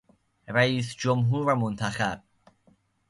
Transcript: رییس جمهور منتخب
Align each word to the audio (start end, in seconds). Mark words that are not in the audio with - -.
رییس 0.47 0.95
جمهور 0.95 1.53
منتخب 1.53 2.19